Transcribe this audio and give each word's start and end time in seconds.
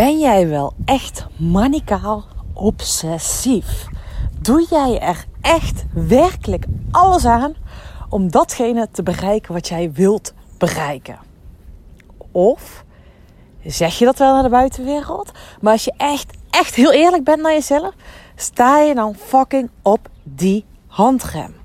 Ben 0.00 0.18
jij 0.18 0.48
wel 0.48 0.72
echt 0.84 1.26
manicaal 1.36 2.24
obsessief? 2.52 3.86
Doe 4.38 4.66
jij 4.70 5.00
er 5.00 5.24
echt 5.40 5.84
werkelijk 5.92 6.64
alles 6.90 7.24
aan 7.24 7.54
om 8.08 8.30
datgene 8.30 8.88
te 8.90 9.02
bereiken 9.02 9.52
wat 9.52 9.68
jij 9.68 9.92
wilt 9.92 10.34
bereiken? 10.58 11.18
Of 12.32 12.84
zeg 13.64 13.98
je 13.98 14.04
dat 14.04 14.18
wel 14.18 14.32
naar 14.32 14.42
de 14.42 14.48
buitenwereld, 14.48 15.30
maar 15.60 15.72
als 15.72 15.84
je 15.84 15.92
echt, 15.96 16.36
echt 16.50 16.74
heel 16.74 16.92
eerlijk 16.92 17.24
bent 17.24 17.42
naar 17.42 17.52
jezelf, 17.52 17.94
sta 18.36 18.78
je 18.78 18.94
dan 18.94 19.14
fucking 19.14 19.70
op 19.82 20.08
die 20.22 20.64
handrem? 20.86 21.59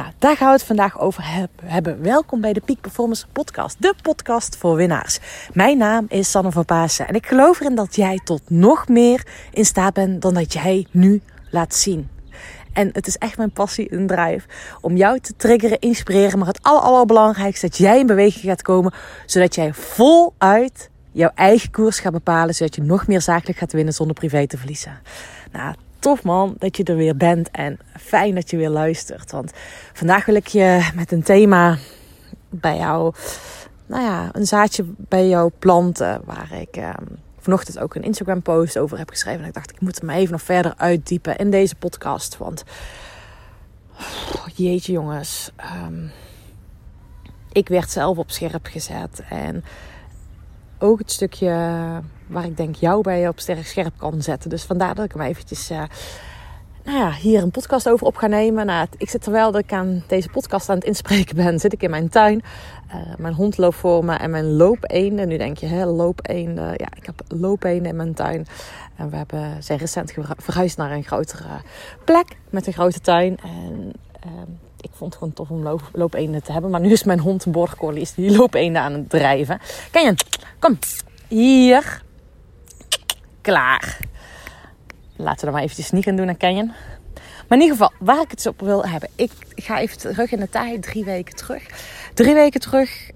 Nou, 0.00 0.12
daar 0.18 0.36
gaan 0.36 0.46
we 0.46 0.52
het 0.52 0.62
vandaag 0.62 1.00
over 1.00 1.22
hebben. 1.64 2.02
Welkom 2.02 2.40
bij 2.40 2.52
de 2.52 2.60
Peak 2.60 2.80
Performance 2.80 3.26
Podcast, 3.32 3.82
de 3.82 3.94
podcast 4.02 4.56
voor 4.56 4.76
winnaars. 4.76 5.18
Mijn 5.52 5.78
naam 5.78 6.06
is 6.08 6.30
Sanne 6.30 6.52
van 6.52 6.64
Pasen 6.64 7.08
en 7.08 7.14
ik 7.14 7.26
geloof 7.26 7.60
erin 7.60 7.74
dat 7.74 7.96
jij 7.96 8.20
tot 8.24 8.42
nog 8.50 8.88
meer 8.88 9.26
in 9.52 9.64
staat 9.64 9.94
bent 9.94 10.22
dan 10.22 10.34
dat 10.34 10.52
jij 10.52 10.86
nu 10.90 11.22
laat 11.50 11.74
zien. 11.74 12.08
En 12.72 12.90
het 12.92 13.06
is 13.06 13.16
echt 13.16 13.36
mijn 13.36 13.50
passie 13.50 13.88
en 13.88 14.06
drive 14.06 14.46
om 14.80 14.96
jou 14.96 15.20
te 15.20 15.36
triggeren, 15.36 15.78
inspireren, 15.78 16.38
maar 16.38 16.48
het 16.48 16.62
aller, 16.62 16.82
allerbelangrijkste 16.82 17.66
dat 17.66 17.76
jij 17.76 17.98
in 17.98 18.06
beweging 18.06 18.44
gaat 18.44 18.62
komen, 18.62 18.92
zodat 19.26 19.54
jij 19.54 19.74
voluit 19.74 20.90
jouw 21.12 21.30
eigen 21.34 21.70
koers 21.70 22.00
gaat 22.00 22.12
bepalen, 22.12 22.54
zodat 22.54 22.74
je 22.74 22.82
nog 22.82 23.06
meer 23.06 23.20
zakelijk 23.20 23.58
gaat 23.58 23.72
winnen 23.72 23.94
zonder 23.94 24.16
privé 24.16 24.46
te 24.46 24.58
verliezen. 24.58 25.00
Nou, 25.52 25.74
tof 26.00 26.22
man 26.22 26.54
dat 26.58 26.76
je 26.76 26.84
er 26.84 26.96
weer 26.96 27.16
bent 27.16 27.50
en 27.50 27.78
fijn 27.98 28.34
dat 28.34 28.50
je 28.50 28.56
weer 28.56 28.70
luistert. 28.70 29.30
Want 29.30 29.52
vandaag 29.92 30.24
wil 30.24 30.34
ik 30.34 30.46
je 30.46 30.90
met 30.94 31.12
een 31.12 31.22
thema 31.22 31.78
bij 32.48 32.76
jou, 32.76 33.14
nou 33.86 34.02
ja, 34.02 34.28
een 34.32 34.46
zaadje 34.46 34.84
bij 34.96 35.28
jou 35.28 35.50
planten. 35.58 36.20
Waar 36.24 36.52
ik 36.52 36.76
eh, 36.76 36.90
vanochtend 37.38 37.78
ook 37.78 37.94
een 37.94 38.02
Instagram 38.02 38.42
post 38.42 38.78
over 38.78 38.98
heb 38.98 39.10
geschreven. 39.10 39.40
En 39.40 39.48
ik 39.48 39.54
dacht, 39.54 39.70
ik 39.70 39.80
moet 39.80 40.00
hem 40.00 40.10
even 40.10 40.32
nog 40.32 40.42
verder 40.42 40.74
uitdiepen 40.76 41.36
in 41.36 41.50
deze 41.50 41.74
podcast. 41.74 42.36
Want, 42.36 42.64
oh, 44.34 44.46
jeetje 44.54 44.92
jongens, 44.92 45.50
ehm, 45.56 46.06
ik 47.52 47.68
werd 47.68 47.90
zelf 47.90 48.18
op 48.18 48.30
scherp 48.30 48.66
gezet. 48.66 49.22
En 49.28 49.64
ook 50.80 50.98
het 50.98 51.12
stukje 51.12 51.50
waar 52.26 52.44
ik 52.44 52.56
denk 52.56 52.74
jou 52.74 53.02
bij 53.02 53.28
op 53.28 53.40
sterk 53.40 53.66
scherp 53.66 53.92
kan 53.96 54.22
zetten. 54.22 54.50
Dus 54.50 54.64
vandaar 54.64 54.94
dat 54.94 55.04
ik 55.04 55.12
hem 55.12 55.22
eventjes 55.22 55.70
uh, 55.70 55.82
nou 56.84 56.98
ja, 56.98 57.12
hier 57.12 57.42
een 57.42 57.50
podcast 57.50 57.88
over 57.88 58.06
op 58.06 58.16
ga 58.16 58.26
nemen. 58.26 58.66
Nou, 58.66 58.86
ik 58.96 59.10
zit 59.10 59.22
terwijl 59.22 59.58
ik 59.58 59.72
aan 59.72 60.02
deze 60.06 60.28
podcast 60.28 60.68
aan 60.68 60.76
het 60.76 60.84
inspreken 60.84 61.36
ben, 61.36 61.58
zit 61.58 61.72
ik 61.72 61.82
in 61.82 61.90
mijn 61.90 62.08
tuin. 62.08 62.42
Uh, 62.88 62.94
mijn 63.18 63.34
hond 63.34 63.58
loopt 63.58 63.76
voor 63.76 64.04
me 64.04 64.14
en 64.14 64.30
mijn 64.30 64.56
loopeenden. 64.56 65.28
Nu 65.28 65.36
denk 65.36 65.56
je, 65.56 65.66
hè, 65.66 65.84
loopeenden. 65.84 66.68
Ja, 66.68 66.88
ik 66.96 67.06
heb 67.06 67.22
loopeenden 67.28 67.90
in 67.90 67.96
mijn 67.96 68.14
tuin. 68.14 68.46
En 68.96 69.10
we 69.10 69.16
hebben, 69.16 69.62
zijn 69.62 69.78
recent 69.78 70.14
verhuisd 70.36 70.76
naar 70.76 70.90
een 70.90 71.04
grotere 71.04 71.60
plek 72.04 72.36
met 72.50 72.66
een 72.66 72.72
grote 72.72 73.00
tuin. 73.00 73.38
En 73.42 73.92
uh, 74.26 74.32
ik 74.80 74.90
vond 74.92 75.10
het 75.10 75.18
gewoon 75.18 75.32
tof 75.32 75.50
om 75.50 75.62
loop, 75.62 75.82
loopeenden 75.92 76.42
te 76.42 76.52
hebben. 76.52 76.70
Maar 76.70 76.80
nu 76.80 76.92
is 76.92 77.04
mijn 77.04 77.20
hond 77.20 77.44
een 77.44 77.52
borgcollie, 77.52 78.00
is 78.00 78.14
die 78.14 78.36
loopeenden 78.36 78.82
aan 78.82 78.92
het 78.92 79.10
drijven. 79.10 79.60
Ken 79.90 80.04
je? 80.04 80.14
Kom, 80.58 80.78
hier 81.28 82.02
klaar. 83.40 83.98
Laten 85.16 85.40
we 85.40 85.46
er 85.46 85.52
maar 85.52 85.62
eventjes 85.62 85.90
niet 85.90 86.04
gaan 86.04 86.16
doen 86.16 86.28
aan 86.28 86.36
Canyon. 86.36 86.72
Maar 87.48 87.58
in 87.58 87.64
ieder 87.64 87.76
geval, 87.76 87.92
waar 87.98 88.20
ik 88.20 88.30
het 88.30 88.46
op 88.46 88.60
wil 88.60 88.86
hebben. 88.86 89.08
Ik 89.14 89.30
ga 89.54 89.80
even 89.80 89.98
terug 89.98 90.32
in 90.32 90.40
de 90.40 90.48
tijd, 90.48 90.82
drie 90.82 91.04
weken 91.04 91.36
terug. 91.36 91.66
Drie 92.14 92.34
weken 92.34 92.60
terug 92.60 93.10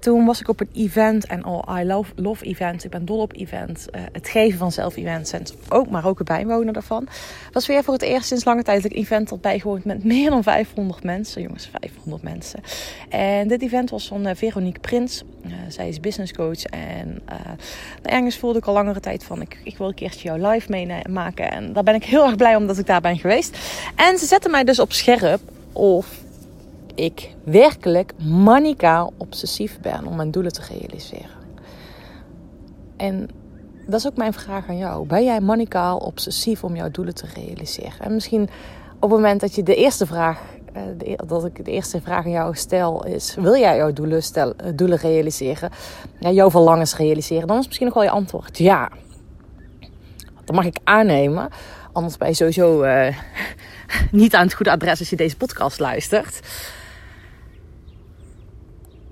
toen 0.00 0.24
was 0.24 0.40
ik 0.40 0.48
op 0.48 0.60
een 0.60 0.70
event 0.74 1.26
en 1.26 1.44
oh, 1.44 1.78
I 1.80 1.84
love, 1.84 2.12
love 2.16 2.44
events. 2.44 2.84
Ik 2.84 2.90
ben 2.90 3.04
dol 3.04 3.18
op 3.20 3.32
events. 3.32 3.86
Uh, 3.94 4.00
het 4.12 4.28
geven 4.28 4.58
van 4.58 4.72
zelf-events 4.72 5.32
en 5.32 5.42
ook, 5.68 5.90
maar 5.90 6.06
ook 6.06 6.18
het 6.18 6.28
bijwonen 6.28 6.72
daarvan. 6.72 7.08
was 7.52 7.66
weer 7.66 7.84
voor 7.84 7.94
het 7.94 8.02
eerst 8.02 8.26
sinds 8.26 8.44
lange 8.44 8.62
tijd 8.62 8.82
dat 8.82 8.90
ik 8.90 8.96
een 8.96 9.02
event 9.02 9.30
had 9.30 9.40
bijgewoond 9.40 9.84
met 9.84 10.04
meer 10.04 10.30
dan 10.30 10.42
500 10.42 11.04
mensen. 11.04 11.42
Jongens, 11.42 11.70
500 11.80 12.22
mensen. 12.22 12.60
En 13.08 13.48
dit 13.48 13.62
event 13.62 13.90
was 13.90 14.08
van 14.08 14.26
uh, 14.26 14.34
Veronique 14.34 14.80
Prins. 14.80 15.22
Uh, 15.46 15.52
zij 15.68 15.88
is 15.88 16.00
business 16.00 16.32
coach 16.32 16.64
en 16.64 17.22
ergens 18.02 18.36
voelde 18.36 18.58
ik 18.58 18.64
al 18.64 18.72
langere 18.72 19.00
tijd 19.00 19.24
van 19.24 19.40
ik, 19.40 19.60
ik 19.64 19.78
wil 19.78 19.88
een 19.88 19.94
keertje 19.94 20.28
jouw 20.28 20.50
live 20.50 20.70
meemaken. 20.70 21.50
En 21.50 21.72
daar 21.72 21.82
ben 21.82 21.94
ik 21.94 22.04
heel 22.04 22.24
erg 22.24 22.36
blij 22.36 22.56
om 22.56 22.66
dat 22.66 22.78
ik 22.78 22.86
daar 22.86 23.00
ben 23.00 23.18
geweest. 23.18 23.58
En 23.96 24.18
ze 24.18 24.26
zetten 24.26 24.50
mij 24.50 24.64
dus 24.64 24.78
op 24.78 24.92
scherp 24.92 25.40
of 25.72 26.06
ik 27.00 27.34
werkelijk 27.44 28.12
manicaal 28.22 29.12
obsessief 29.16 29.80
ben 29.80 30.06
om 30.06 30.16
mijn 30.16 30.30
doelen 30.30 30.52
te 30.52 30.62
realiseren. 30.68 31.38
En 32.96 33.28
dat 33.86 34.00
is 34.00 34.06
ook 34.06 34.16
mijn 34.16 34.32
vraag 34.32 34.68
aan 34.68 34.76
jou. 34.76 35.06
Ben 35.06 35.24
jij 35.24 35.40
manicaal 35.40 35.96
obsessief 35.96 36.64
om 36.64 36.76
jouw 36.76 36.90
doelen 36.90 37.14
te 37.14 37.26
realiseren? 37.34 38.00
En 38.00 38.14
misschien 38.14 38.42
op 38.94 39.10
het 39.10 39.10
moment 39.10 39.40
dat 39.40 39.54
je 39.54 39.62
de 39.62 39.74
eerste 39.74 40.06
vraag, 40.06 40.40
eh, 40.72 41.16
dat 41.26 41.44
ik 41.44 41.64
de 41.64 41.70
eerste 41.70 42.00
vraag 42.00 42.24
aan 42.24 42.30
jou 42.30 42.54
stel, 42.54 43.06
is: 43.06 43.34
wil 43.34 43.56
jij 43.56 43.76
jouw 43.76 43.92
doelen, 43.92 44.22
stel, 44.22 44.54
eh, 44.56 44.72
doelen 44.74 44.98
realiseren? 44.98 45.70
Ja, 46.18 46.30
jouw 46.30 46.50
verlangens 46.50 46.96
realiseren? 46.96 47.46
Dan 47.46 47.58
is 47.58 47.66
misschien 47.66 47.86
nog 47.86 47.94
wel 47.94 48.04
je 48.04 48.10
antwoord 48.10 48.58
ja. 48.58 48.90
Dat 50.44 50.54
mag 50.54 50.64
ik 50.64 50.78
aannemen. 50.84 51.48
Anders 51.92 52.16
ben 52.16 52.28
je 52.28 52.34
sowieso 52.34 52.82
uh, 52.82 53.16
niet 54.10 54.34
aan 54.34 54.44
het 54.44 54.54
goede 54.54 54.70
adres 54.70 54.98
als 54.98 55.10
je 55.10 55.16
deze 55.16 55.36
podcast 55.36 55.78
luistert. 55.78 56.40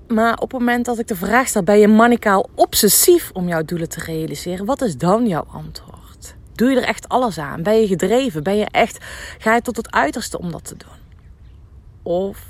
Maar 0.09 0.33
op 0.33 0.51
het 0.51 0.59
moment 0.59 0.85
dat 0.85 0.99
ik 0.99 1.07
de 1.07 1.15
vraag 1.15 1.47
stel: 1.47 1.63
ben 1.63 1.79
je 1.79 1.87
manicaal 1.87 2.49
obsessief 2.55 3.29
om 3.33 3.47
jouw 3.47 3.63
doelen 3.63 3.89
te 3.89 3.99
realiseren? 3.99 4.65
Wat 4.65 4.81
is 4.81 4.97
dan 4.97 5.27
jouw 5.27 5.45
antwoord? 5.51 6.35
Doe 6.55 6.69
je 6.69 6.77
er 6.77 6.87
echt 6.87 7.09
alles 7.09 7.37
aan? 7.37 7.63
Ben 7.63 7.79
je 7.79 7.87
gedreven? 7.87 8.43
Ben 8.43 8.57
je 8.57 8.67
echt, 8.71 9.05
ga 9.37 9.55
je 9.55 9.61
tot 9.61 9.77
het 9.77 9.91
uiterste 9.91 10.39
om 10.39 10.51
dat 10.51 10.65
te 10.65 10.75
doen? 10.77 10.97
Of 12.03 12.45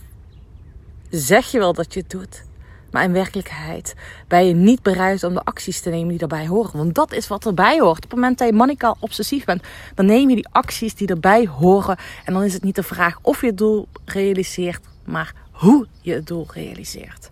zeg 1.09 1.51
je 1.51 1.59
wel 1.59 1.73
dat 1.73 1.93
je 1.93 1.99
het 1.99 2.09
doet, 2.09 2.43
maar 2.91 3.03
in 3.03 3.11
werkelijkheid 3.11 3.95
ben 4.27 4.45
je 4.45 4.53
niet 4.53 4.81
bereid 4.81 5.23
om 5.23 5.33
de 5.33 5.43
acties 5.43 5.81
te 5.81 5.89
nemen 5.89 6.07
die 6.07 6.17
daarbij 6.17 6.47
horen. 6.47 6.77
Want 6.77 6.95
dat 6.95 7.11
is 7.11 7.27
wat 7.27 7.45
erbij 7.45 7.79
hoort. 7.79 8.03
Op 8.03 8.11
het 8.11 8.19
moment 8.19 8.37
dat 8.37 8.47
je 8.47 8.53
manicaal 8.53 8.97
obsessief 8.99 9.45
bent, 9.45 9.63
dan 9.95 10.05
neem 10.05 10.29
je 10.29 10.35
die 10.35 10.47
acties 10.51 10.95
die 10.95 11.07
erbij 11.07 11.47
horen. 11.47 11.97
En 12.25 12.33
dan 12.33 12.43
is 12.43 12.53
het 12.53 12.63
niet 12.63 12.75
de 12.75 12.83
vraag 12.83 13.17
of 13.21 13.41
je 13.41 13.47
het 13.47 13.57
doel 13.57 13.87
realiseert, 14.05 14.85
maar 15.05 15.33
hoe 15.59 15.87
je 16.01 16.13
het 16.13 16.27
doel 16.27 16.47
realiseert. 16.53 17.29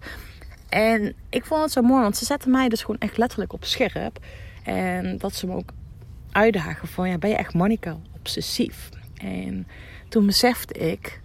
En 0.69 1.13
ik 1.29 1.45
vond 1.45 1.61
het 1.61 1.71
zo 1.71 1.81
mooi, 1.81 2.01
want 2.01 2.17
ze 2.17 2.25
zetten 2.25 2.51
mij 2.51 2.69
dus 2.69 2.81
gewoon 2.81 2.99
echt 2.99 3.17
letterlijk 3.17 3.53
op 3.53 3.65
scherp. 3.65 4.19
En 4.63 5.17
dat 5.17 5.35
ze 5.35 5.47
me 5.47 5.55
ook 5.55 5.69
uitdagen 6.31 6.88
van, 6.88 7.09
ja, 7.09 7.17
ben 7.17 7.29
je 7.29 7.35
echt 7.35 7.53
manicaal 7.53 8.01
obsessief? 8.15 8.89
En 9.17 9.67
toen 10.09 10.25
besefte 10.25 10.73
ik, 10.73 11.21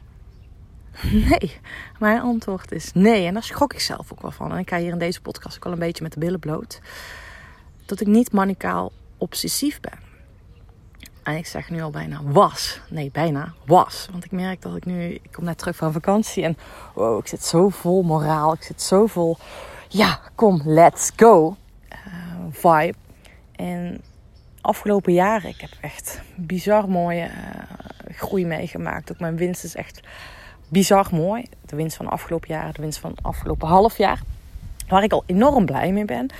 nee, 1.29 1.61
mijn 1.99 2.21
antwoord 2.21 2.73
is 2.73 2.93
nee. 2.93 3.27
En 3.27 3.35
daar 3.35 3.43
schrok 3.43 3.73
ik 3.73 3.81
zelf 3.81 4.13
ook 4.13 4.23
wel 4.23 4.31
van. 4.31 4.53
En 4.53 4.59
ik 4.59 4.69
ga 4.69 4.79
hier 4.79 4.93
in 4.93 4.99
deze 4.99 5.21
podcast 5.21 5.57
ook 5.57 5.65
al 5.67 5.73
een 5.73 5.79
beetje 5.79 6.03
met 6.03 6.13
de 6.13 6.21
billen 6.21 6.41
bloot. 6.41 6.81
Dat 7.87 8.01
ik 8.01 8.07
niet 8.07 8.33
manicaal 8.33 8.93
obsessief 9.19 9.81
ben. 9.81 10.12
En 11.23 11.37
ik 11.37 11.47
zeg 11.47 11.71
nu 11.71 11.83
al 11.83 11.91
bijna 11.91 12.21
was. 12.23 12.81
Nee, 12.89 13.11
bijna 13.13 13.53
was. 13.65 14.09
Want 14.11 14.25
ik 14.25 14.31
merk 14.31 14.63
dat 14.63 14.77
ik 14.77 14.85
nu... 14.85 15.15
Ik 15.15 15.29
kom 15.33 15.45
net 15.45 15.59
terug 15.59 15.77
van 15.77 15.93
vakantie 15.93 16.45
en 16.45 16.57
wow, 16.95 17.19
ik 17.19 17.27
zit 17.27 17.45
zo 17.45 17.69
vol 17.69 18.03
moraal. 18.03 18.53
Ik 18.53 18.63
zit 18.63 18.83
zo 18.83 19.07
vol... 19.07 19.37
Ja, 19.89 20.21
kom, 20.35 20.63
let's 20.65 21.11
go. 21.17 21.57
Uh, 21.93 21.99
vibe. 22.51 22.95
En 23.57 24.01
afgelopen 24.61 25.13
jaren, 25.13 25.49
ik 25.49 25.61
heb 25.61 25.71
echt 25.81 26.21
bizar 26.35 26.89
mooie 26.89 27.25
uh, 27.25 28.17
groei 28.17 28.47
meegemaakt. 28.47 29.13
Ook 29.13 29.21
mijn 29.21 29.37
winst 29.37 29.65
is 29.65 29.75
echt 29.75 30.01
bizar 30.69 31.07
mooi. 31.11 31.45
De 31.67 31.77
winst 31.77 31.97
van 31.97 32.09
afgelopen 32.09 32.49
jaar, 32.49 32.73
de 32.73 32.83
winst 32.83 32.99
van 32.99 33.15
afgelopen 33.23 33.69
half 33.69 33.97
jaar. 33.99 34.21
Waar 34.89 35.03
ik 35.03 35.13
al 35.13 35.23
enorm 35.27 35.67
blij 35.67 35.93
mee 35.93 36.05
ben. 36.05 36.31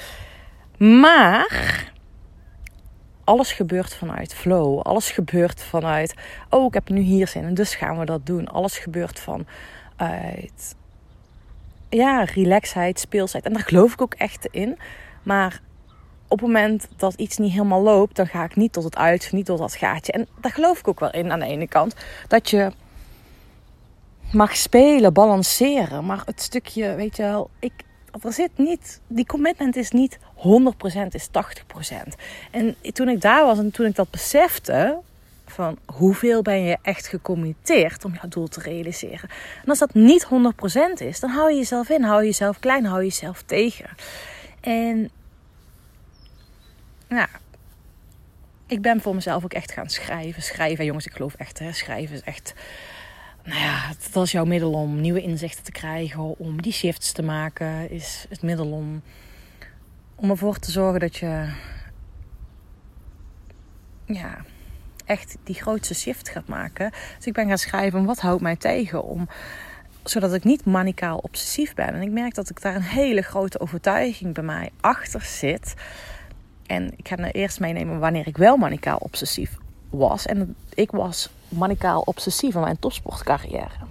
Maar 1.01 1.92
alles 3.25 3.53
gebeurt 3.53 3.95
vanuit 3.95 4.35
flow. 4.35 4.81
Alles 4.81 5.11
gebeurt 5.11 5.63
vanuit, 5.63 6.15
oh, 6.51 6.65
ik 6.65 6.75
heb 6.75 6.89
nu 6.89 7.01
hier 7.01 7.29
zin 7.29 7.45
en 7.45 7.55
dus 7.55 7.75
gaan 7.75 7.99
we 7.99 8.05
dat 8.05 8.27
doen. 8.27 8.49
Alles 8.49 8.79
gebeurt 8.79 9.21
vanuit, 9.21 10.75
ja, 11.89 12.25
relaxheid, 12.25 13.01
speelsheid. 13.01 13.45
En 13.45 13.53
daar 13.53 13.63
geloof 13.63 13.93
ik 13.93 14.03
ook 14.03 14.15
echt 14.15 14.49
in. 14.51 14.79
Maar 15.23 15.61
op 16.29 16.39
het 16.39 16.47
moment 16.47 16.89
dat 16.97 17.15
iets 17.15 17.37
niet 17.39 17.53
helemaal 17.53 17.83
loopt, 17.83 18.17
dan 18.17 18.27
ga 18.27 18.45
ik 18.45 18.57
niet 18.57 18.73
tot 18.73 18.85
het 18.85 18.97
uit, 18.97 19.33
niet 19.33 19.45
tot 19.45 19.59
dat 19.59 19.75
gaatje. 19.75 20.13
En 20.13 20.29
daar 20.41 20.53
geloof 20.53 20.79
ik 20.79 20.89
ook 20.89 21.01
wel 21.01 21.11
in 21.11 21.33
aan 21.33 21.41
de 21.41 21.47
ene 21.47 21.69
kant. 21.69 21.95
Dat 22.29 22.51
je 22.51 22.73
mag 24.33 24.57
spelen, 24.57 25.13
balanceren. 25.13 26.07
Maar 26.07 26.23
het 26.25 26.43
stukje, 26.43 26.95
weet 26.95 27.17
je 27.17 27.23
wel, 27.23 27.51
ik, 27.59 27.73
er 28.21 28.33
zit 28.33 28.51
niet, 28.57 29.01
die 29.07 29.27
commitment 29.27 29.77
is 29.77 29.91
niet 29.91 30.19
100%, 30.19 30.41
is 31.11 31.29
80%. 31.29 31.31
En 32.51 32.77
toen 32.93 33.09
ik 33.09 33.21
daar 33.21 33.45
was 33.45 33.59
en 33.59 33.71
toen 33.71 33.87
ik 33.87 33.95
dat 33.95 34.11
besefte, 34.11 34.99
van 35.47 35.79
hoeveel 35.87 36.43
ben 36.43 36.63
je 36.63 36.79
echt 36.83 37.07
gecommitteerd 37.07 38.05
om 38.05 38.13
jouw 38.13 38.29
doel 38.29 38.49
te 38.49 38.61
realiseren. 38.61 39.31
En 39.63 39.69
als 39.69 39.79
dat 39.79 39.95
niet 39.95 40.27
100% 40.27 40.29
is, 40.99 41.21
dan 41.21 41.31
hou 41.31 41.51
je 41.51 41.57
jezelf 41.57 41.89
in, 41.89 42.03
hou 42.03 42.21
je 42.21 42.27
jezelf 42.27 42.59
klein, 42.59 42.85
hou 42.85 42.99
je 42.99 43.09
jezelf 43.09 43.43
tegen. 43.43 43.89
En 44.61 45.11
ja, 47.09 47.29
ik 48.67 48.83
ben 48.83 49.01
voor 49.01 49.15
mezelf 49.15 49.45
ook 49.45 49.53
echt 49.53 49.73
gaan 49.73 49.89
schrijven. 49.89 50.43
Schrijven, 50.43 50.85
jongens, 50.85 51.07
ik 51.07 51.13
geloof 51.13 51.35
echt, 51.35 51.59
hè, 51.59 51.73
schrijven 51.73 52.15
is 52.15 52.23
echt. 52.23 52.55
Nou 53.45 53.61
ja, 53.61 53.93
dat 54.13 54.25
is 54.25 54.33
jouw 54.33 54.45
middel 54.45 54.73
om 54.73 55.01
nieuwe 55.01 55.23
inzichten 55.23 55.65
te 55.65 55.73
krijgen, 55.73 56.39
om 56.39 56.63
die 56.63 56.73
shifts 56.73 57.13
te 57.13 57.23
maken. 57.23 57.91
Is 57.91 58.27
het 58.29 58.43
middel 58.43 58.73
om, 58.73 59.03
om 60.15 60.31
ervoor 60.31 60.59
te 60.59 60.71
zorgen 60.71 61.01
dat 61.01 61.17
je 61.17 61.49
ja, 64.05 64.45
echt 65.05 65.37
die 65.45 65.55
grootste 65.55 65.95
shift 65.95 66.29
gaat 66.29 66.47
maken. 66.49 66.91
Dus 67.17 67.27
ik 67.27 67.33
ben 67.33 67.49
gaan 67.49 67.59
schrijven, 67.59 68.05
wat 68.05 68.21
houdt 68.21 68.43
mij 68.43 68.57
tegen 68.57 69.05
om 69.05 69.29
zodat 70.05 70.35
ik 70.35 70.45
niet 70.45 70.65
manicaal 70.65 71.19
obsessief 71.19 71.75
ben. 71.75 71.89
En 71.89 72.03
ik 72.03 72.11
merk 72.11 72.35
dat 72.35 72.51
ik 72.51 72.61
daar 72.61 72.75
een 72.75 72.83
hele 72.83 73.23
grote 73.23 73.61
overtuiging 73.61 74.35
bij 74.35 74.45
mij 74.45 74.71
achter 74.81 75.23
zit. 75.23 75.75
En 76.67 76.93
ik 76.97 77.09
ga 77.09 77.17
het 77.17 77.35
eerst 77.35 77.61
meenemen 77.61 77.99
wanneer 77.99 78.27
ik 78.27 78.37
wel 78.37 78.57
manicaal 78.57 78.99
obsessief 78.99 79.57
was. 79.93 80.27
En 80.27 80.57
ik 80.75 80.91
was 80.91 81.31
manicaal 81.49 82.01
obsessief 82.01 82.55
in 82.55 82.61
mijn 82.61 82.79
topsportcarrière. 82.79 83.91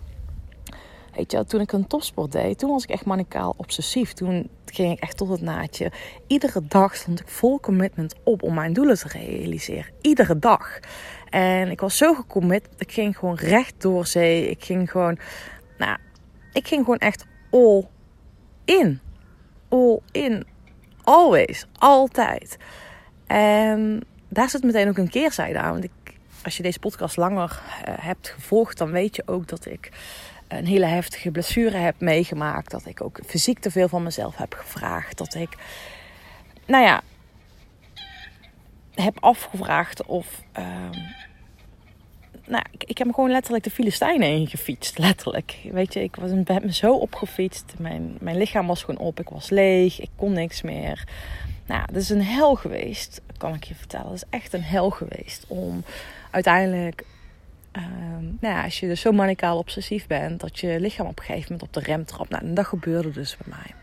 Weet 1.15 1.31
je, 1.31 1.45
toen 1.45 1.61
ik 1.61 1.71
een 1.71 1.87
topsport 1.87 2.31
deed, 2.31 2.57
toen 2.57 2.69
was 2.69 2.83
ik 2.83 2.89
echt 2.89 3.05
manicaal 3.05 3.53
obsessief. 3.57 4.13
Toen 4.13 4.49
ging 4.65 4.91
ik 4.91 4.99
echt 4.99 5.17
tot 5.17 5.29
het 5.29 5.41
naadje. 5.41 5.91
Iedere 6.27 6.61
dag 6.67 6.95
stond 6.95 7.19
ik 7.19 7.27
vol 7.27 7.59
commitment 7.59 8.15
op 8.23 8.43
om 8.43 8.53
mijn 8.53 8.73
doelen 8.73 8.97
te 8.97 9.07
realiseren. 9.07 9.93
Iedere 10.01 10.39
dag. 10.39 10.79
En 11.29 11.71
ik 11.71 11.79
was 11.79 11.97
zo 11.97 12.13
gecommit. 12.13 12.69
Ik 12.77 12.91
ging 12.91 13.17
gewoon 13.17 13.35
recht 13.35 13.73
door 13.77 14.05
zee. 14.05 14.49
Ik 14.49 14.63
ging 14.63 14.91
gewoon, 14.91 15.17
nou, 15.77 15.97
ik 16.53 16.67
ging 16.67 16.83
gewoon 16.83 16.99
echt 16.99 17.25
all 17.51 17.87
in. 18.65 18.99
All 19.69 19.99
in. 20.11 20.45
Always. 21.03 21.65
Altijd. 21.77 22.57
En 23.27 24.03
daar 24.33 24.49
zit 24.49 24.63
meteen 24.63 24.87
ook 24.87 24.97
een 24.97 25.09
keerzijde 25.09 25.59
aan. 25.59 25.71
Want 25.71 25.83
ik, 25.83 26.15
als 26.43 26.57
je 26.57 26.63
deze 26.63 26.79
podcast 26.79 27.17
langer 27.17 27.61
uh, 27.87 27.93
hebt 27.97 28.29
gevolgd, 28.29 28.77
dan 28.77 28.91
weet 28.91 29.15
je 29.15 29.23
ook 29.25 29.47
dat 29.47 29.65
ik 29.65 29.89
een 30.47 30.65
hele 30.65 30.85
heftige 30.85 31.31
blessure 31.31 31.77
heb 31.77 31.99
meegemaakt. 31.99 32.71
Dat 32.71 32.85
ik 32.85 33.01
ook 33.01 33.19
fysiek 33.25 33.59
te 33.59 33.71
veel 33.71 33.87
van 33.87 34.03
mezelf 34.03 34.37
heb 34.37 34.53
gevraagd. 34.53 35.17
Dat 35.17 35.33
ik, 35.33 35.49
nou 36.65 36.83
ja, 36.83 37.01
heb 38.95 39.17
afgevraagd 39.19 40.05
of. 40.05 40.41
Uh, 40.59 40.65
nou, 42.45 42.63
ik, 42.71 42.83
ik, 42.83 42.97
heb 42.97 43.07
me 43.07 43.13
gewoon 43.13 43.31
letterlijk 43.31 43.63
de 43.63 43.69
Filistijnen 43.69 44.29
ingefietst. 44.29 44.97
Letterlijk. 44.97 45.57
Weet 45.71 45.93
je, 45.93 46.03
ik 46.03 46.15
was, 46.15 46.29
heb 46.43 46.63
me 46.63 46.73
zo 46.73 46.93
opgefietst. 46.93 47.73
Mijn, 47.77 48.17
mijn 48.19 48.37
lichaam 48.37 48.67
was 48.67 48.83
gewoon 48.83 49.05
op. 49.05 49.19
Ik 49.19 49.29
was 49.29 49.49
leeg. 49.49 49.99
Ik 49.99 50.09
kon 50.15 50.33
niks 50.33 50.61
meer. 50.61 51.03
Nou, 51.65 51.85
dat 51.85 52.01
is 52.01 52.09
een 52.09 52.23
hel 52.23 52.55
geweest, 52.55 53.21
kan 53.37 53.53
ik 53.53 53.63
je 53.63 53.75
vertellen. 53.75 54.05
Dat 54.05 54.15
is 54.15 54.25
echt 54.29 54.53
een 54.53 54.63
hel 54.63 54.89
geweest 54.89 55.45
om 55.47 55.83
uiteindelijk 56.31 57.05
Um, 57.77 58.37
nou 58.39 58.55
ja, 58.55 58.63
als 58.63 58.79
je 58.79 58.87
dus 58.87 59.01
zo 59.01 59.11
manicaal 59.11 59.57
obsessief 59.57 60.07
bent 60.07 60.39
dat 60.39 60.59
je 60.59 60.79
lichaam 60.79 61.07
op 61.07 61.19
een 61.19 61.25
gegeven 61.25 61.51
moment 61.51 61.67
op 61.67 61.83
de 61.83 61.91
rem 61.91 62.05
trapt. 62.05 62.29
Nou, 62.29 62.45
en 62.45 62.53
dat 62.53 62.65
gebeurde 62.65 63.11
dus 63.11 63.37
bij 63.37 63.53
mij. 63.57 63.75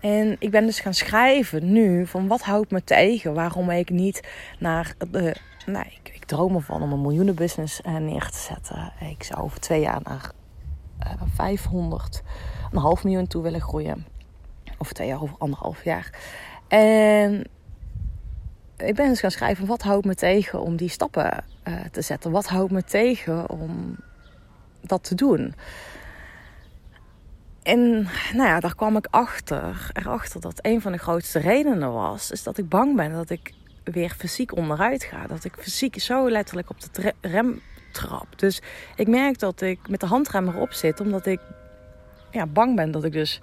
En 0.00 0.36
ik 0.38 0.50
ben 0.50 0.66
dus 0.66 0.80
gaan 0.80 0.94
schrijven 0.94 1.72
nu 1.72 2.06
van 2.06 2.26
wat 2.26 2.42
houdt 2.42 2.70
me 2.70 2.84
tegen? 2.84 3.34
Waarom 3.34 3.70
ik 3.70 3.90
niet 3.90 4.28
naar 4.58 4.94
de. 5.10 5.36
Nou, 5.66 5.86
ik, 5.86 6.14
ik 6.14 6.24
droom 6.24 6.54
ervan 6.54 6.82
om 6.82 6.92
een 6.92 7.00
miljoenenbusiness 7.00 7.80
uh, 7.86 7.96
neer 7.96 8.28
te 8.30 8.38
zetten. 8.38 8.92
Ik 9.10 9.22
zou 9.22 9.40
over 9.40 9.60
twee 9.60 9.80
jaar 9.80 10.00
naar 10.02 10.30
uh, 11.06 11.22
500, 11.34 12.22
een 12.72 12.78
half 12.78 13.04
miljoen 13.04 13.26
toe 13.26 13.42
willen 13.42 13.60
groeien. 13.60 14.06
Over 14.78 14.94
twee 14.94 15.08
jaar, 15.08 15.22
over 15.22 15.36
anderhalf 15.38 15.84
jaar. 15.84 16.10
En 16.68 17.44
ik 18.76 18.94
ben 18.94 19.08
dus 19.08 19.20
gaan 19.20 19.30
schrijven: 19.30 19.66
wat 19.66 19.82
houdt 19.82 20.06
me 20.06 20.14
tegen 20.14 20.60
om 20.60 20.76
die 20.76 20.88
stappen 20.88 21.44
uh, 21.68 21.80
te 21.90 22.02
zetten? 22.02 22.30
Wat 22.30 22.46
houdt 22.46 22.72
me 22.72 22.84
tegen 22.84 23.50
om 23.50 23.96
dat 24.80 25.04
te 25.04 25.14
doen? 25.14 25.54
En 27.62 28.08
nou 28.32 28.48
ja, 28.48 28.60
daar 28.60 28.74
kwam 28.74 28.96
ik 28.96 29.06
achter, 29.10 29.90
erachter 29.92 30.40
dat 30.40 30.58
een 30.62 30.80
van 30.80 30.92
de 30.92 30.98
grootste 30.98 31.38
redenen 31.38 31.92
was, 31.92 32.30
is 32.30 32.42
dat 32.42 32.58
ik 32.58 32.68
bang 32.68 32.96
ben 32.96 33.12
dat 33.12 33.30
ik 33.30 33.52
weer 33.84 34.14
fysiek 34.18 34.56
onderuit 34.56 35.04
ga. 35.04 35.26
Dat 35.26 35.44
ik 35.44 35.54
fysiek 35.58 36.00
zo 36.00 36.30
letterlijk 36.30 36.70
op 36.70 36.76
de 36.94 37.12
rem 37.20 37.60
trap. 37.92 38.38
Dus 38.38 38.62
ik 38.96 39.08
merk 39.08 39.38
dat 39.38 39.60
ik 39.60 39.88
met 39.88 40.00
de 40.00 40.06
handrem 40.06 40.48
erop 40.48 40.72
zit, 40.72 41.00
omdat 41.00 41.26
ik 41.26 41.40
ja, 42.30 42.46
bang 42.46 42.76
ben 42.76 42.90
dat 42.90 43.04
ik 43.04 43.12
dus 43.12 43.40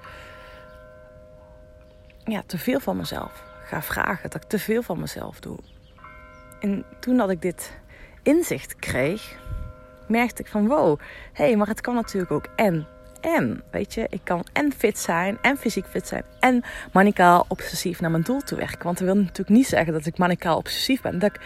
ja, 2.26 2.44
te 2.46 2.58
veel 2.58 2.80
van 2.80 2.98
mezelf 2.98 3.44
ga 3.66 3.82
vragen. 3.82 4.30
Dat 4.30 4.44
ik 4.44 4.50
te 4.50 4.60
veel 4.60 4.82
van 4.82 5.00
mezelf 5.00 5.40
doe. 5.40 5.58
En 6.60 6.86
toen 7.00 7.18
dat 7.18 7.30
ik 7.30 7.42
dit 7.42 7.74
inzicht 8.24 8.76
kreeg, 8.76 9.38
merkte 10.08 10.42
ik 10.42 10.48
van 10.48 10.68
wow, 10.68 11.00
hé, 11.34 11.46
hey, 11.46 11.56
maar 11.56 11.68
het 11.68 11.82
kan 11.82 11.96
natuurlijk 11.96 12.32
ook 12.32 12.48
en. 12.56 12.88
En, 13.22 13.64
weet 13.72 13.94
je, 13.94 14.08
ik 14.10 14.22
kan 14.24 14.46
en 14.54 14.74
fit 14.78 15.00
zijn, 15.00 15.38
en 15.42 15.58
fysiek 15.58 15.86
fit 15.86 16.08
zijn, 16.08 16.24
en 16.40 16.64
manicaal 16.94 17.46
obsessief 17.48 18.02
naar 18.02 18.12
mijn 18.12 18.24
doel 18.24 18.42
te 18.42 18.56
werken. 18.56 18.84
Want 18.84 18.98
dat 18.98 19.08
wil 19.08 19.16
natuurlijk 19.16 19.50
niet 19.50 19.68
zeggen 19.68 19.94
dat 19.94 20.06
ik 20.06 20.18
manicaal 20.18 20.58
obsessief 20.58 21.02
ben. 21.02 21.20
Dat 21.20 21.36
ik 21.36 21.42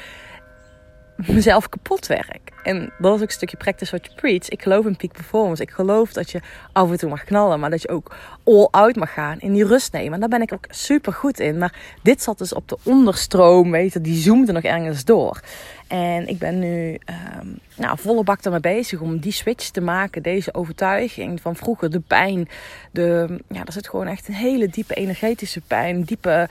mezelf 1.27 1.69
kapot 1.69 2.07
werk. 2.07 2.51
En 2.63 2.91
dat 2.99 3.15
is 3.15 3.21
ook 3.21 3.27
een 3.27 3.33
stukje 3.33 3.57
practice 3.57 3.91
what 3.91 4.05
you 4.05 4.19
preach. 4.19 4.49
Ik 4.49 4.61
geloof 4.61 4.85
in 4.85 4.95
peak 4.95 5.11
performance. 5.11 5.61
Ik 5.61 5.69
geloof 5.69 6.13
dat 6.13 6.31
je 6.31 6.41
af 6.71 6.91
en 6.91 6.97
toe 6.97 7.09
mag 7.09 7.23
knallen, 7.23 7.59
maar 7.59 7.69
dat 7.69 7.81
je 7.81 7.89
ook 7.89 8.15
all 8.43 8.67
out 8.71 8.95
mag 8.95 9.13
gaan 9.13 9.39
in 9.39 9.53
die 9.53 9.65
rust 9.65 9.91
nemen. 9.91 10.13
En 10.13 10.19
daar 10.19 10.29
ben 10.29 10.41
ik 10.41 10.53
ook 10.53 10.65
super 10.69 11.13
goed 11.13 11.39
in. 11.39 11.57
Maar 11.57 11.73
dit 12.01 12.21
zat 12.21 12.37
dus 12.37 12.53
op 12.53 12.67
de 12.67 12.77
onderstroom, 12.83 13.71
weet 13.71 13.93
je, 13.93 14.01
die 14.01 14.21
zoomde 14.21 14.51
nog 14.51 14.63
ergens 14.63 15.05
door. 15.05 15.41
En 15.87 16.27
ik 16.27 16.37
ben 16.37 16.59
nu 16.59 16.97
um, 17.41 17.59
nou, 17.75 17.97
volle 17.99 18.23
bak 18.23 18.41
ermee 18.41 18.59
bezig 18.59 18.99
om 18.99 19.19
die 19.19 19.31
switch 19.31 19.69
te 19.69 19.81
maken, 19.81 20.23
deze 20.23 20.53
overtuiging 20.53 21.41
van 21.41 21.55
vroeger, 21.55 21.89
de 21.89 21.99
pijn. 21.99 22.49
De, 22.91 23.39
ja, 23.47 23.65
er 23.65 23.73
zit 23.73 23.89
gewoon 23.89 24.07
echt 24.07 24.27
een 24.27 24.33
hele 24.33 24.67
diepe 24.67 24.93
energetische 24.93 25.61
pijn, 25.61 26.03
diepe 26.03 26.49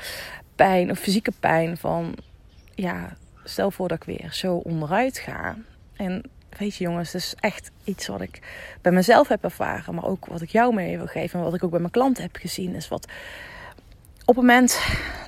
pijn 0.56 0.90
of 0.90 0.98
fysieke 0.98 1.32
pijn 1.40 1.76
van, 1.76 2.14
ja, 2.74 3.16
stel 3.48 3.70
voor 3.70 3.88
dat 3.88 3.96
ik 3.96 4.04
weer 4.04 4.32
zo 4.32 4.54
onderuit 4.54 5.18
ga. 5.18 5.56
En 5.96 6.22
weet 6.58 6.76
je 6.76 6.84
jongens, 6.84 7.12
het 7.12 7.22
is 7.22 7.34
echt 7.40 7.70
iets 7.84 8.06
wat 8.06 8.20
ik 8.20 8.40
bij 8.82 8.92
mezelf 8.92 9.28
heb 9.28 9.44
ervaren. 9.44 9.94
Maar 9.94 10.04
ook 10.04 10.26
wat 10.26 10.42
ik 10.42 10.50
jou 10.50 10.74
mee 10.74 10.96
wil 10.96 11.06
geven. 11.06 11.38
En 11.38 11.44
wat 11.44 11.54
ik 11.54 11.64
ook 11.64 11.70
bij 11.70 11.80
mijn 11.80 11.92
klanten 11.92 12.22
heb 12.22 12.36
gezien. 12.36 12.74
Is 12.74 12.88
wat 12.88 13.08
op 14.28 14.36
het 14.36 14.44
moment 14.44 14.80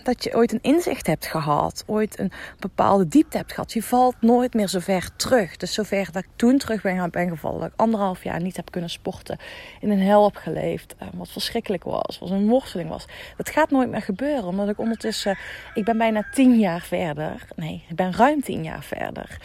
dat 0.03 0.25
je 0.25 0.35
ooit 0.35 0.53
een 0.53 0.63
inzicht 0.63 1.07
hebt 1.07 1.27
gehad. 1.27 1.85
Ooit 1.87 2.19
een 2.19 2.33
bepaalde 2.59 3.09
diepte 3.09 3.37
hebt 3.37 3.53
gehad. 3.53 3.73
Je 3.73 3.83
valt 3.83 4.15
nooit 4.21 4.55
meer 4.55 4.69
zo 4.69 4.79
ver 4.79 5.17
terug. 5.17 5.57
Dus 5.57 5.75
zover 5.75 6.13
dat 6.13 6.23
ik 6.23 6.29
toen 6.37 6.59
terug 6.59 6.83
ben, 6.83 7.11
ben 7.11 7.29
gevallen. 7.29 7.61
Dat 7.61 7.69
ik 7.69 7.81
anderhalf 7.81 8.25
jaar 8.25 8.41
niet 8.41 8.57
heb 8.57 8.71
kunnen 8.71 8.91
sporten. 8.91 9.39
In 9.81 9.91
een 9.91 10.01
hel 10.01 10.25
heb 10.25 10.37
geleefd. 10.37 10.95
Eh, 10.99 11.09
wat 11.15 11.29
verschrikkelijk 11.29 11.85
was. 11.85 12.19
Wat 12.19 12.31
een 12.31 12.49
worsteling 12.49 12.89
was. 12.89 13.07
Dat 13.37 13.51
gaat 13.51 13.71
nooit 13.71 13.91
meer 13.91 14.03
gebeuren. 14.03 14.45
Omdat 14.45 14.69
ik 14.69 14.79
ondertussen... 14.79 15.39
Ik 15.75 15.85
ben 15.85 15.99
bijna 15.99 16.29
tien 16.33 16.59
jaar 16.59 16.81
verder. 16.81 17.47
Nee, 17.57 17.85
ik 17.89 17.97
ben 17.97 18.13
ruim 18.13 18.43
tien 18.43 18.63
jaar 18.63 18.83
verder 18.83 19.39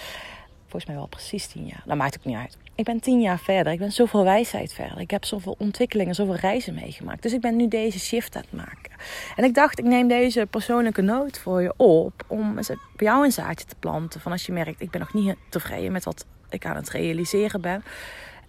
volgens 0.67 0.85
mij 0.85 0.95
wel 0.95 1.07
precies 1.07 1.47
tien 1.47 1.65
jaar. 1.65 1.83
Dat 1.85 1.97
maakt 1.97 2.17
ook 2.17 2.25
niet 2.25 2.35
uit. 2.35 2.57
Ik 2.75 2.85
ben 2.85 2.99
tien 2.99 3.21
jaar 3.21 3.39
verder. 3.39 3.73
Ik 3.73 3.79
ben 3.79 3.91
zoveel 3.91 4.23
wijsheid 4.23 4.73
verder. 4.73 4.99
Ik 4.99 5.11
heb 5.11 5.25
zoveel 5.25 5.55
ontwikkelingen, 5.57 6.15
zoveel 6.15 6.35
reizen 6.35 6.73
meegemaakt. 6.73 7.21
Dus 7.21 7.33
ik 7.33 7.41
ben 7.41 7.55
nu 7.55 7.67
deze 7.67 7.99
shift 7.99 8.35
aan 8.35 8.41
het 8.41 8.51
maken. 8.51 8.91
En 9.35 9.43
ik 9.43 9.53
dacht, 9.53 9.79
ik 9.79 9.85
neem 9.85 10.07
deze 10.07 10.47
persoonlijke 10.49 11.01
noot 11.01 11.39
voor 11.39 11.61
je 11.61 11.73
op. 11.77 12.23
Om 12.27 12.53
bij 12.55 12.67
jou 12.97 13.25
een 13.25 13.31
zaadje 13.31 13.65
te 13.65 13.75
planten. 13.79 14.21
Van 14.21 14.31
als 14.31 14.45
je 14.45 14.51
merkt, 14.51 14.81
ik 14.81 14.91
ben 14.91 14.99
nog 14.99 15.13
niet 15.13 15.35
tevreden 15.49 15.91
met 15.91 16.03
wat 16.03 16.25
ik 16.49 16.65
aan 16.65 16.75
het 16.75 16.89
realiseren 16.89 17.61
ben. 17.61 17.83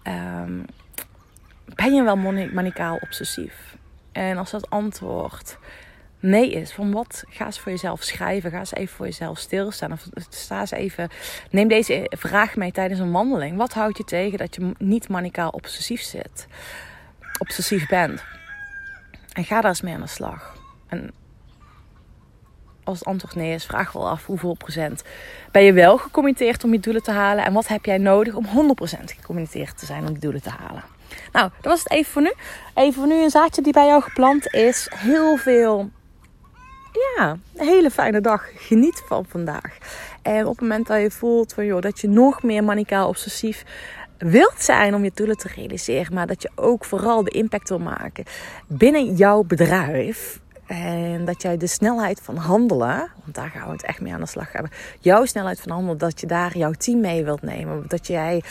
Um, 0.03 0.65
ben 1.75 1.93
je 1.93 2.03
wel 2.03 2.17
manicaal 2.51 2.97
obsessief? 3.01 3.75
En 4.11 4.37
als 4.37 4.51
dat 4.51 4.69
antwoord 4.69 5.57
nee 6.19 6.51
is. 6.51 6.73
Van 6.73 6.91
wat? 6.91 7.23
Ga 7.29 7.45
eens 7.45 7.59
voor 7.59 7.71
jezelf 7.71 8.03
schrijven. 8.03 8.51
Ga 8.51 8.59
eens 8.59 8.73
even 8.73 8.95
voor 8.95 9.05
jezelf 9.05 9.37
stilstaan. 9.37 9.91
Of 9.91 10.07
sta 10.29 10.59
eens 10.59 10.71
even. 10.71 11.09
Neem 11.51 11.67
deze 11.67 12.11
vraag 12.17 12.55
mee 12.55 12.71
tijdens 12.71 12.99
een 12.99 13.11
wandeling. 13.11 13.57
Wat 13.57 13.73
houdt 13.73 13.97
je 13.97 14.03
tegen 14.03 14.37
dat 14.37 14.55
je 14.55 14.71
niet 14.77 15.09
manicaal 15.09 15.49
obsessief 15.49 16.01
zit? 16.01 16.47
Obsessief 17.39 17.87
bent. 17.87 18.23
En 19.33 19.43
ga 19.43 19.61
daar 19.61 19.69
eens 19.69 19.81
mee 19.81 19.93
aan 19.93 20.01
de 20.01 20.07
slag. 20.07 20.57
En 20.87 21.13
als 22.83 22.99
het 22.99 23.07
antwoord 23.07 23.35
nee 23.35 23.53
is, 23.53 23.65
vraag 23.65 23.91
wel 23.91 24.09
af 24.09 24.25
hoeveel 24.25 24.53
procent 24.53 25.03
ben 25.51 25.63
je 25.63 25.73
wel 25.73 25.97
gecommitteerd 25.97 26.63
om 26.63 26.71
je 26.71 26.79
doelen 26.79 27.03
te 27.03 27.11
halen. 27.11 27.45
En 27.45 27.53
wat 27.53 27.67
heb 27.67 27.85
jij 27.85 27.97
nodig 27.97 28.33
om 28.33 28.45
100% 28.45 28.49
gecommitteerd 29.03 29.77
te 29.77 29.85
zijn 29.85 30.01
om 30.01 30.11
die 30.11 30.19
doelen 30.19 30.41
te 30.41 30.49
halen. 30.49 30.83
Nou, 31.31 31.49
dat 31.61 31.71
was 31.71 31.79
het 31.79 31.91
even 31.91 32.11
voor 32.11 32.21
nu. 32.21 32.33
Even 32.73 32.93
voor 32.93 33.07
nu 33.07 33.23
een 33.23 33.29
zaadje 33.29 33.61
die 33.61 33.73
bij 33.73 33.85
jou 33.85 34.01
geplant 34.01 34.53
is. 34.53 34.89
Heel 34.95 35.37
veel 35.37 35.89
ja, 37.15 37.37
een 37.55 37.67
hele 37.67 37.89
fijne 37.91 38.21
dag. 38.21 38.49
Geniet 38.55 39.03
van 39.07 39.25
vandaag. 39.27 39.77
En 40.21 40.45
op 40.45 40.51
het 40.51 40.61
moment 40.61 40.87
dat 40.87 41.01
je 41.01 41.11
voelt 41.11 41.53
van, 41.53 41.65
joh, 41.65 41.81
dat 41.81 41.99
je 41.99 42.07
nog 42.07 42.43
meer 42.43 42.63
manicaal 42.63 43.07
obsessief 43.07 43.63
wilt 44.17 44.61
zijn 44.61 44.95
om 44.95 45.03
je 45.03 45.11
doelen 45.13 45.37
te 45.37 45.49
realiseren, 45.55 46.13
maar 46.13 46.27
dat 46.27 46.41
je 46.41 46.49
ook 46.55 46.85
vooral 46.85 47.23
de 47.23 47.29
impact 47.29 47.69
wil 47.69 47.79
maken 47.79 48.23
binnen 48.67 49.15
jouw 49.15 49.43
bedrijf. 49.43 50.39
En 50.65 51.25
dat 51.25 51.41
jij 51.41 51.57
de 51.57 51.67
snelheid 51.67 52.19
van 52.23 52.35
handelen, 52.35 53.11
want 53.23 53.35
daar 53.35 53.49
gaan 53.49 53.65
we 53.67 53.71
het 53.71 53.83
echt 53.83 54.01
mee 54.01 54.13
aan 54.13 54.19
de 54.19 54.25
slag 54.25 54.51
hebben. 54.51 54.71
Jouw 54.99 55.25
snelheid 55.25 55.61
van 55.61 55.71
handelen, 55.71 55.97
dat 55.97 56.19
je 56.19 56.27
daar 56.27 56.57
jouw 56.57 56.71
team 56.71 56.99
mee 56.99 57.23
wilt 57.23 57.41
nemen. 57.41 57.83
Dat 57.87 58.07
jij 58.07 58.43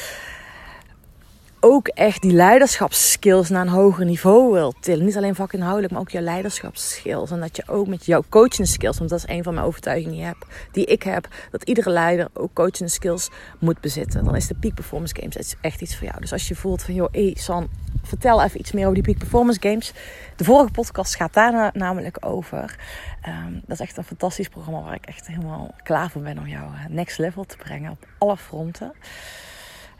ook 1.60 1.88
echt 1.88 2.22
die 2.22 2.32
leiderschapsskills 2.32 3.48
naar 3.48 3.62
een 3.62 3.72
hoger 3.72 4.04
niveau 4.04 4.52
wilt 4.52 4.76
tillen. 4.80 5.04
Niet 5.04 5.16
alleen 5.16 5.34
vakinhoudelijk, 5.34 5.92
maar 5.92 6.00
ook 6.00 6.10
jouw 6.10 6.22
leiderschapsskills. 6.22 7.30
En 7.30 7.40
dat 7.40 7.56
je 7.56 7.62
ook 7.66 7.86
met 7.86 8.06
jouw 8.06 8.22
coaching 8.28 8.68
skills, 8.68 8.98
want 8.98 9.10
dat 9.10 9.18
is 9.18 9.28
een 9.28 9.42
van 9.42 9.54
mijn 9.54 9.66
overtuigingen 9.66 10.14
die, 10.14 10.24
heb, 10.24 10.46
die 10.72 10.84
ik 10.84 11.02
heb, 11.02 11.28
dat 11.50 11.62
iedere 11.62 11.90
leider 11.90 12.28
ook 12.32 12.54
coaching 12.54 12.90
skills 12.90 13.30
moet 13.58 13.80
bezitten. 13.80 14.24
Dan 14.24 14.36
is 14.36 14.46
de 14.46 14.54
Peak 14.54 14.74
Performance 14.74 15.14
Games 15.20 15.54
echt 15.60 15.80
iets 15.80 15.96
voor 15.96 16.06
jou. 16.06 16.20
Dus 16.20 16.32
als 16.32 16.48
je 16.48 16.54
voelt 16.54 16.82
van, 16.82 16.94
joh, 16.94 17.12
hey 17.12 17.34
San, 17.38 17.68
vertel 18.02 18.42
even 18.42 18.60
iets 18.60 18.72
meer 18.72 18.82
over 18.82 18.94
die 18.94 19.04
Peak 19.04 19.18
Performance 19.18 19.60
Games. 19.60 19.92
De 20.36 20.44
vorige 20.44 20.70
podcast 20.70 21.16
gaat 21.16 21.34
daar 21.34 21.70
namelijk 21.72 22.16
over. 22.20 22.76
Ehm, 23.22 23.52
dat 23.52 23.80
is 23.80 23.80
echt 23.80 23.96
een 23.96 24.04
fantastisch 24.04 24.48
programma 24.48 24.82
waar 24.82 24.94
ik 24.94 25.06
echt 25.06 25.26
helemaal 25.26 25.74
klaar 25.82 26.10
voor 26.10 26.22
ben 26.22 26.38
om 26.38 26.46
jou 26.46 26.64
eh, 26.64 26.84
next 26.88 27.18
level 27.18 27.44
te 27.44 27.56
brengen 27.56 27.90
op 27.90 28.06
alle 28.18 28.36
fronten 28.36 28.92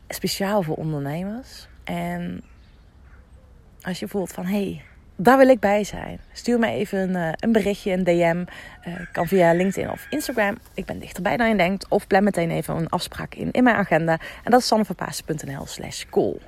speciaal 0.09 0.63
voor 0.63 0.77
ondernemers. 0.77 1.69
En 1.85 2.43
als 3.83 3.99
je 3.99 4.09
voelt 4.09 4.33
van 4.33 4.45
hé, 4.45 4.63
hey, 4.63 4.83
daar 5.17 5.39
wil 5.39 5.49
ik 5.49 5.61
bij 5.61 5.85
zijn. 5.85 6.21
Stuur 6.33 6.59
me 6.59 6.67
even 6.67 6.99
een, 6.99 7.17
eh, 7.17 7.33
een 7.37 7.53
berichtje, 7.53 7.93
een 7.93 8.05
DM. 8.05 8.45
Eh, 8.83 8.95
kan 9.13 9.27
via 9.27 9.53
LinkedIn 9.53 9.91
of 9.91 10.07
Instagram. 10.11 10.59
Ik 10.75 10.85
ben 10.85 10.99
dichterbij 10.99 11.37
dan 11.37 11.49
je 11.49 11.57
denkt. 11.57 11.89
Of 11.89 12.07
plan 12.07 12.25
meteen 12.25 12.51
even 12.51 12.77
een 12.77 12.89
afspraak 12.89 13.35
in 13.35 13.51
in 13.51 13.65
mijn 13.65 13.77
agenda. 13.77 14.19
En 14.45 14.51
dat 14.51 14.61
is 14.61 14.67
sanneverpaas.nl 14.67 15.67
slash 15.67 16.05
call. 16.11 16.39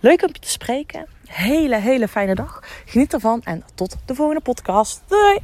Leuk 0.00 0.22
om 0.22 0.28
je 0.32 0.38
te 0.38 0.50
spreken. 0.50 1.06
Hele, 1.26 1.76
hele 1.76 2.08
fijne 2.08 2.34
dag. 2.34 2.62
Geniet 2.84 3.12
ervan 3.12 3.40
en 3.44 3.62
tot 3.74 3.96
de 4.04 4.14
volgende 4.14 4.42
podcast. 4.42 5.02
Doei! 5.06 5.38